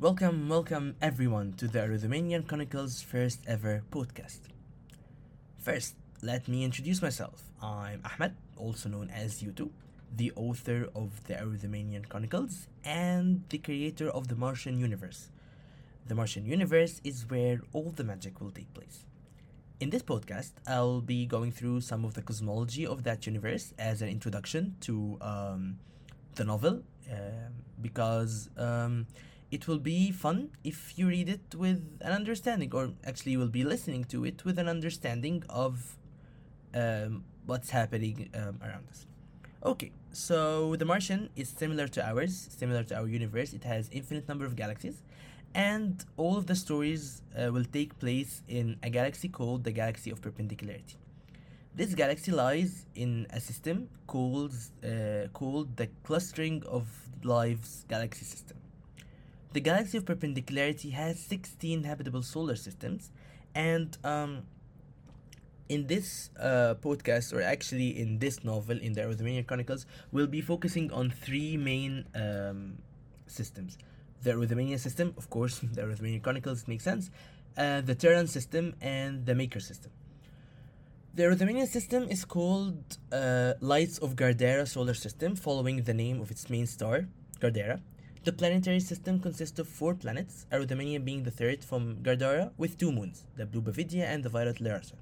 [0.00, 4.38] Welcome, welcome everyone to the Arothemanian Chronicles first ever podcast.
[5.58, 7.42] First, let me introduce myself.
[7.60, 9.68] I'm Ahmed, also known as U2,
[10.16, 15.30] the author of the Arothemanian Chronicles and the creator of the Marshen universe.
[16.06, 19.04] The Marshen universe is where all the magic will take place.
[19.80, 24.00] In this podcast, I'll be going through some of the cosmology of that universe as
[24.00, 25.80] an introduction to um,
[26.36, 27.52] the novel, um,
[27.82, 29.08] because um,
[29.50, 33.48] it will be fun if you read it with an understanding, or actually, you will
[33.48, 35.96] be listening to it with an understanding of
[36.74, 39.06] um, what's happening um, around us.
[39.64, 43.52] Okay, so The Marshen is similar to ours, similar to our universe.
[43.52, 45.02] It has infinite number of galaxies,
[45.54, 50.10] and all of the stories uh, will take place in a galaxy called the Galaxy
[50.10, 50.96] of Perpendicularity.
[51.74, 54.52] This galaxy lies in a system called
[54.84, 56.86] uh, called the Clustering of
[57.24, 58.58] Lives Galaxy System.
[59.52, 63.10] The Galaxy of Perpendicularity has 16 habitable solar systems,
[63.54, 64.42] and um,
[65.70, 70.42] in this uh, podcast, or actually in this novel, in the Arothemanian Chronicles, we'll be
[70.42, 72.76] focusing on three main um,
[73.26, 73.78] systems.
[74.22, 77.10] The Arothemanian system, of course, the Arothemanian Chronicles makes sense,
[77.56, 79.92] uh, the Terran system, and the Maker system.
[81.14, 86.30] The Arothemanian system is called uh, Lights of Gardera solar system, following the name of
[86.30, 87.06] its main star,
[87.40, 87.80] Gardera.
[88.28, 92.92] The planetary system consists of four planets, Arithmania being the third from Gardara, with two
[92.92, 94.96] moons, the Blue Bavidia and the Violet Larissa.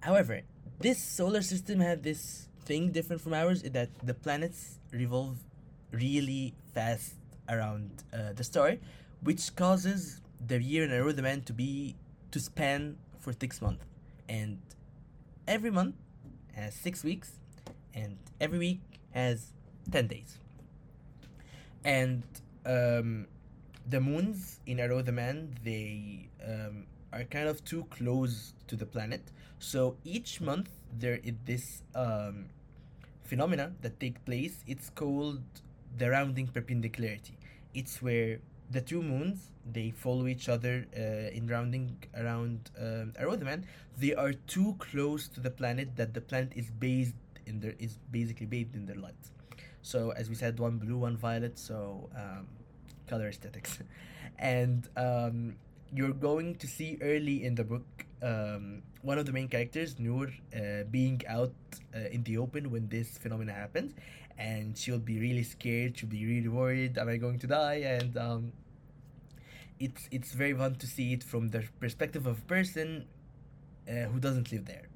[0.00, 0.42] However,
[0.78, 5.38] this solar system had this thing different from ours in that the planets revolve
[5.90, 7.14] really fast
[7.48, 8.76] around uh, the star,
[9.22, 11.96] which causes the year in Arotheman to be
[12.30, 13.86] to span for six months,
[14.28, 14.60] and
[15.48, 15.94] every month
[16.52, 17.38] has six weeks,
[17.94, 18.82] and every week
[19.14, 19.54] has
[19.90, 20.36] ten days.
[21.84, 22.22] And
[22.64, 23.26] um,
[23.88, 29.22] the moons in Arotheman they um, are kind of too close to the planet,
[29.58, 32.46] so each month there is this um,
[33.22, 34.64] phenomena that take place.
[34.66, 35.42] It's called
[35.96, 37.38] the rounding perpendicularity.
[37.74, 38.38] It's where
[38.70, 43.64] the two moons they follow each other uh, in rounding around um, Arotheman.
[43.98, 47.14] They are too close to the planet that the planet is based
[47.46, 49.30] in their is basically bathed in their light.
[49.86, 51.60] So as we said, one blue, one violet.
[51.60, 52.48] So um,
[53.06, 53.78] color aesthetics,
[54.38, 55.54] and um,
[55.94, 57.86] you're going to see early in the book
[58.20, 61.54] um, one of the main characters, Noor, uh, being out
[61.94, 63.94] uh, in the open when this phenomena happens,
[64.36, 65.96] and she'll be really scared.
[65.96, 66.98] She'll be really worried.
[66.98, 67.82] Am I going to die?
[67.86, 68.52] And um,
[69.78, 73.06] it's it's very fun to see it from the perspective of a person
[73.88, 74.88] uh, who doesn't live there.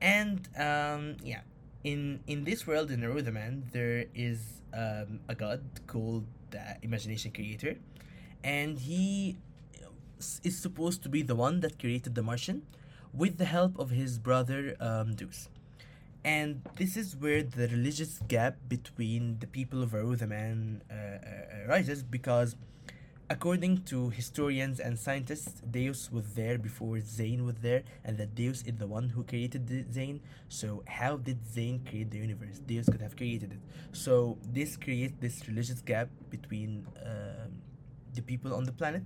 [0.00, 1.42] And um, yeah,
[1.84, 7.76] in in this world in Arotheman, there is um, a god called the Imagination Creator,
[8.44, 9.38] and he
[10.44, 12.62] is supposed to be the one that created the Marshen
[13.12, 15.48] with the help of his brother um, Deus.
[16.22, 22.02] And this is where the religious gap between the people of Arotheman uh, uh, arises
[22.02, 22.56] because,
[23.30, 28.62] according to historians and scientists, Deus was there before Zane was there, and that Deus
[28.62, 30.20] is the one who created Zane.
[30.48, 32.58] So, how did Zane create the universe?
[32.58, 33.60] Deus could have created it.
[33.92, 37.62] So, this creates this religious gap between um
[38.12, 39.04] the people on the planet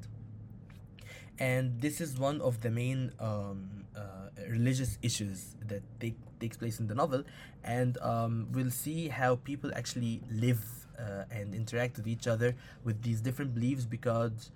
[1.38, 6.78] and this is one of the main um, uh, religious issues that take, takes place
[6.80, 7.24] in the novel
[7.64, 13.02] and um, we'll see how people actually live uh, and interact with each other with
[13.02, 14.50] these different beliefs because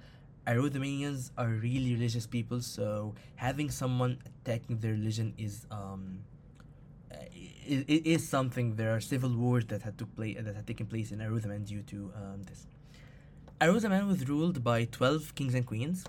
[0.46, 6.20] Arothemanians are really religious people so having someone attacking their religion is um,
[7.10, 10.86] it, it is something there are civil wars that had took place that had taken
[10.86, 12.66] place in Arotheman due to um, this
[13.60, 16.04] Arotheman was ruled by 12 kings and queens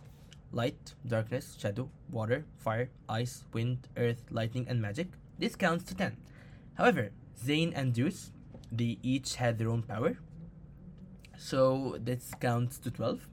[0.51, 5.07] light, darkness, shadow, water, fire, ice, wind, earth, lightning, and magic.
[5.37, 6.17] This counts to 10.
[6.75, 8.31] However, Zane and Zeus,
[8.71, 10.17] they each had their own power.
[11.37, 13.27] So that counts to 12.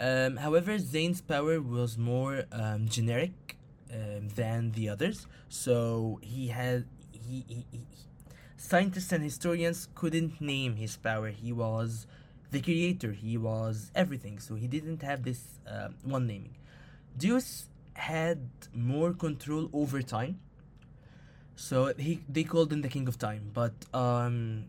[0.00, 3.56] Um, however, Zane's power was more um, generic
[3.92, 5.26] um, than the others.
[5.48, 6.86] So he had.
[7.12, 7.80] He, he, he,
[8.56, 11.28] scientists and historians couldn't name his power.
[11.28, 12.06] He was
[12.50, 13.12] the creator.
[13.12, 14.38] He was everything.
[14.38, 16.56] So he didn't have this uh, one naming.
[17.20, 20.40] Zeus had more control over time.
[21.56, 24.64] So he they called him the king of time, but um,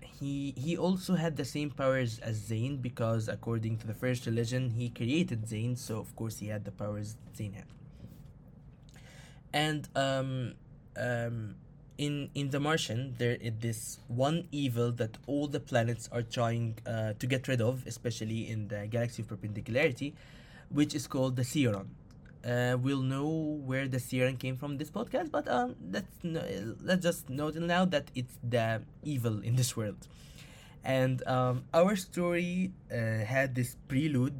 [0.00, 4.70] he he also had the same powers as Zane because according to the first religion,
[4.70, 5.76] he created Zane.
[5.76, 7.64] So of course he had the powers Zane had.
[9.52, 10.54] And um,
[10.96, 11.54] um,
[11.96, 16.78] in in the Marshen, there is this one evil that all the planets are trying
[16.86, 20.14] uh, to get rid of, especially in the galaxy of perpendicularity,
[20.68, 21.88] which is called the Seeron.
[22.44, 27.02] Uh, we'll know where the Seeron came from this podcast, but um, let's n- let's
[27.02, 30.06] just note now that it's the evil in this world.
[30.84, 34.34] And um, our story uh, had this prelude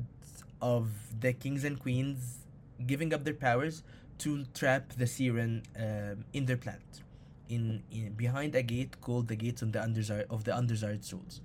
[0.63, 0.89] of
[1.21, 2.39] the kings and queens
[2.87, 3.83] giving up their powers
[4.19, 7.03] to trap the Seeron um, in their planet
[7.49, 11.41] in, in behind a gate called the gates of the Underzard of the Underzard souls.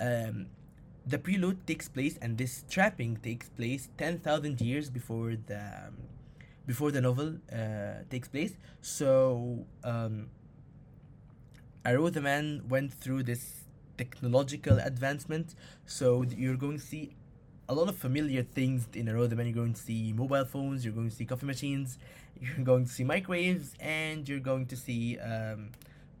[0.00, 0.46] Um,
[1.06, 5.96] the prelude takes place, and this trapping takes place ten thousand years before the um,
[6.66, 8.54] before the novel uh, takes place.
[8.80, 10.28] So, um,
[11.84, 13.64] the man went through this
[13.96, 15.54] technological advancement.
[15.86, 17.16] So you're going to see
[17.68, 19.44] a lot of familiar things in Arotheman.
[19.44, 20.84] You're going to see mobile phones.
[20.84, 21.98] You're going to see coffee machines.
[22.40, 25.72] You're going to see microwaves, and you're going to see um,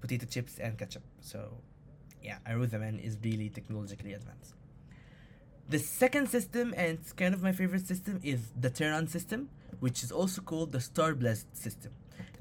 [0.02, 1.02] potato chips and ketchup.
[1.20, 1.38] So,
[2.22, 4.59] yeah, Arotheman is really technologically advanced.
[5.70, 10.02] The second system, and it's kind of my favorite system, is the Terran system, which
[10.02, 11.92] is also called the Star Blessed system,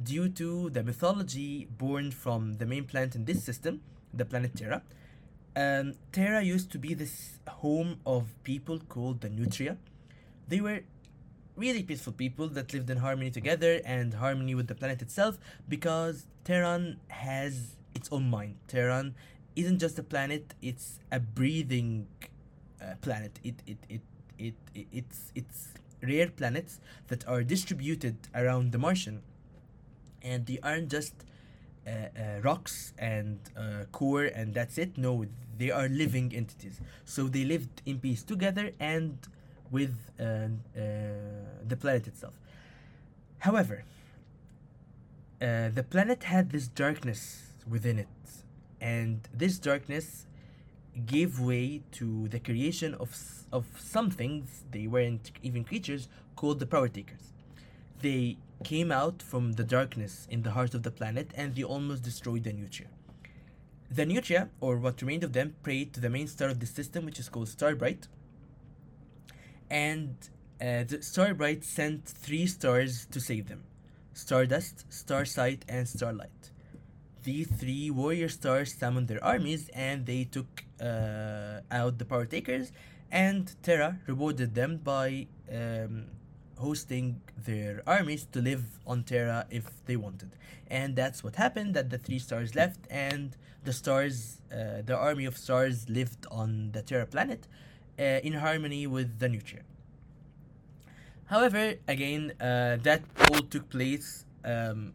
[0.01, 3.81] due to the mythology born from the main planet in this system,
[4.11, 4.81] the planet Terra.
[5.55, 9.77] Um, Terra used to be this home of people called the Nutria.
[10.47, 10.79] They were
[11.55, 15.37] really peaceful people that lived in harmony together and harmony with the planet itself
[15.67, 18.55] because Terran has its own mind.
[18.67, 19.13] Terran
[19.55, 22.07] isn't just a planet, it's a breathing
[22.81, 23.39] uh, planet.
[23.43, 24.01] It, it, it,
[24.37, 25.67] it, it, it's, it's
[26.01, 29.19] rare planets that are distributed around the Marshen
[30.21, 31.13] and they aren't just
[31.87, 34.97] uh, uh, rocks and uh, core and that's it.
[34.97, 35.25] No,
[35.57, 36.79] they are living entities.
[37.05, 39.17] So they lived in peace together and
[39.71, 40.47] with uh, uh,
[41.67, 42.33] the planet itself.
[43.39, 43.83] However,
[45.39, 48.07] the planet had this darkness within it,
[48.81, 50.25] and this darkness
[51.05, 53.15] gave way to the creation of
[53.51, 54.63] of some things.
[54.71, 57.33] They weren't even creatures called the Power Takers.
[58.01, 62.03] They came out from the darkness in the heart of the planet, and they almost
[62.03, 62.89] destroyed the Nutria.
[63.91, 67.05] The Nutria, or what remained of them, prayed to the main star of the system,
[67.05, 68.07] which is called Starbright,
[69.69, 70.15] and
[70.61, 73.63] uh, the Starbright sent three stars to save them
[74.13, 76.48] Stardust, Starsight, and Starlight.
[77.29, 82.71] These three warrior stars summoned their armies and they took uh, out the power takers,
[83.11, 86.05] and Terra rewarded them by um,
[86.57, 90.31] hosting their armies to live on Terra if they wanted.
[90.79, 95.25] And that's what happened that the three stars left and the stars, uh, the army
[95.25, 97.47] of stars lived on the Terra planet
[97.99, 99.61] uh, in harmony with the Nutria.
[101.25, 104.93] However, again, uh, that all took place um,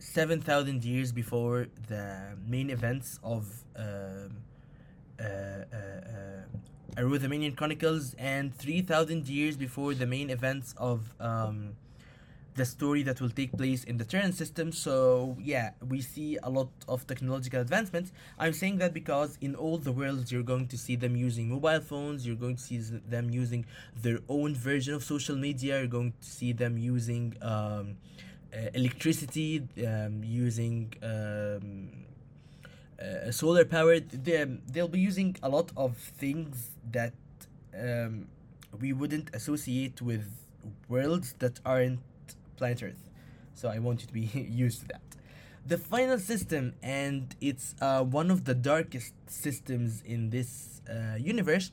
[0.00, 4.36] 7,000 years before the main events of um,
[5.20, 5.76] uh, uh,
[6.96, 11.76] uh, Chronicles and 3,000 years before the main events of um,
[12.54, 14.72] the story that will take place in the Terran system.
[14.72, 18.12] So, yeah, we see a lot of technological advancements.
[18.38, 21.80] I'm saying that because in all the worlds, you're going to see them using mobile
[21.80, 23.66] phones, you're going to see them using
[24.02, 27.96] their own version of social media, you're going to see them using um,
[28.74, 30.92] electricity, um, using.
[31.02, 31.90] Um,
[33.00, 37.14] uh, solar powered they, they'll be using a lot of things that
[37.74, 38.26] um,
[38.78, 40.26] we wouldn't associate with
[40.88, 42.00] worlds that aren't
[42.56, 43.10] planet earth.
[43.54, 44.20] So i want you to be
[44.66, 45.02] used to that.
[45.66, 51.72] The final system and it's uh, one of the darkest systems in this uh, universe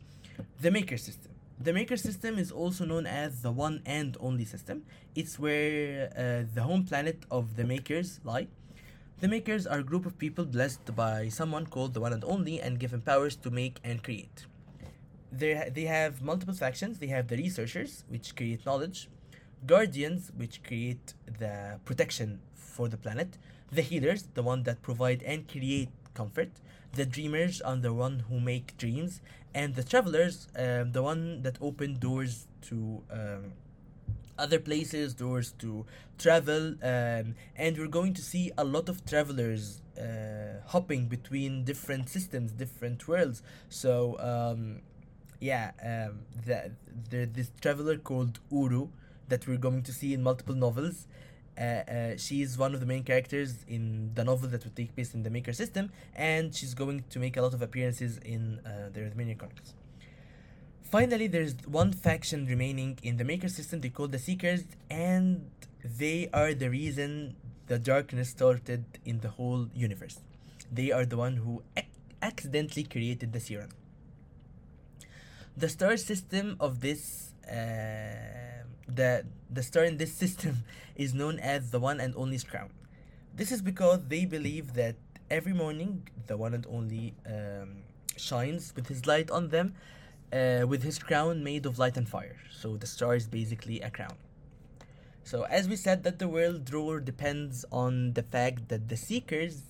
[0.62, 4.84] the maker system the maker system is also known as the one and only system
[5.16, 8.48] it's where uh, the home planet of the makers lie
[9.20, 12.62] the makers are a group of people blessed by someone called the one and only
[12.62, 14.46] and given powers to make and create.
[15.32, 17.00] They, they have multiple factions.
[17.00, 19.10] They have the researchers, which create knowledge,
[19.66, 23.40] guardians, which create the protection for the planet,
[23.72, 25.90] the healers, the one that provide and create
[26.21, 26.51] comfort,
[27.00, 29.21] the dreamers are the one who make dreams,
[29.53, 32.77] and the travelers, um, the one that open doors to
[33.12, 33.43] um,
[34.38, 35.86] other places, doors to
[36.17, 37.25] travel, um,
[37.63, 43.07] and we're going to see a lot of travelers uh, hopping between different systems, different
[43.07, 43.41] worlds.
[43.69, 43.91] So,
[44.31, 44.81] um,
[45.39, 46.71] yeah, um, the,
[47.09, 48.89] the, this traveler called Uru
[49.29, 51.07] that we're going to see in multiple novels.
[51.58, 55.14] Uh, uh, she's one of the main characters in the novel that will take place
[55.14, 58.90] in the Maker system, and she's going to make a lot of appearances in uh,
[58.94, 59.74] the Arothemanian Chronicles.
[60.82, 63.82] Finally, there's one faction remaining in the Maker system.
[63.82, 65.50] They call the Seekers, and
[65.84, 67.36] they are the reason
[67.68, 70.20] the darkness started in the whole universe.
[70.72, 71.88] They are the one who ac-
[72.22, 73.72] accidentally created the Siran.
[75.58, 78.57] The star system of this, uh,
[78.88, 80.63] the the star in this system,
[80.96, 82.70] is known as the one and only crown.
[83.36, 84.96] This is because they believe that
[85.29, 87.84] every morning the one and only um,
[88.17, 89.75] shines with his light on them,
[90.34, 92.38] uh, with his crown made of light and fire.
[92.51, 94.15] So the star is basically a crown.
[95.24, 99.62] So as we said that the world ruler depends on the fact that the seekers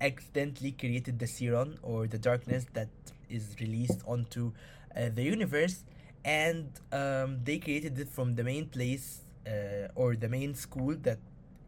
[0.00, 2.88] accidentally created the Siron or the darkness that
[3.28, 4.52] is released onto
[4.96, 5.84] uh, the universe
[6.24, 11.18] and um, they created it from the main place uh, or the main school that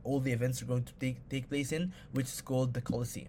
[0.05, 3.29] all the events are going to take, take place in which is called the Colosseum.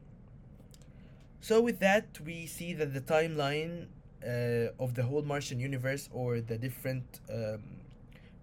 [1.42, 3.88] So with that we see that the timeline
[4.26, 7.62] uh, of the whole Marshen universe or the different um,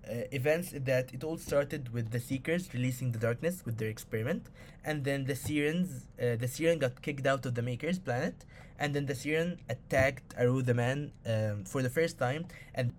[0.08, 4.49] uh, events that it all started with the Seekers releasing the darkness with their experiment,
[4.84, 8.44] and then the Sirens, uh, the Siren got kicked out of the Maker's planet,
[8.78, 12.92] and then the Siren attacked Arotheman um, for the first time, and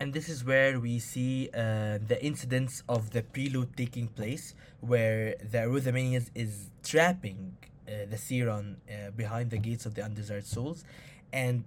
[0.00, 5.34] and this is where we see uh, the incidents of the prelude taking place, where
[5.50, 7.56] the Arothemanians is trapping
[7.88, 10.84] uh, the Siron uh, behind the gates of the undesired souls,
[11.32, 11.64] and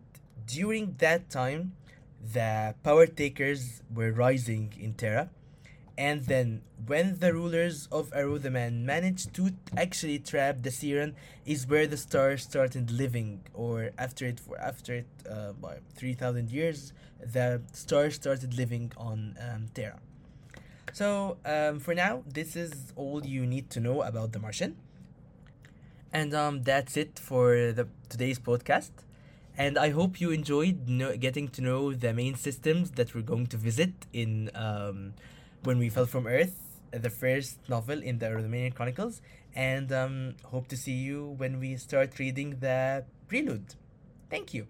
[0.48, 1.74] during that time,
[2.22, 5.30] the power takers were rising in Terra.
[5.98, 11.86] And then, when the rulers of Arotheman managed to actually trap the Siren, is where
[11.86, 13.42] the star started living.
[13.54, 18.92] Or after it, for after it, uh, by three thousand years, the star started living
[18.98, 20.00] on um, Terra.
[20.94, 24.74] So um, for now, this is all you need to know about the Marshen.
[26.14, 28.92] And um, that's it for the today's podcast.
[29.58, 33.48] And I hope you enjoyed know, getting to know the main systems that we're going
[33.48, 35.14] to visit in um,
[35.64, 36.56] When We Fell from Earth,
[36.92, 39.22] the first novel in the Arothemanian Chronicles.
[39.54, 43.76] And um, hope to see you when we start reading the prelude.
[44.30, 44.68] Thank you.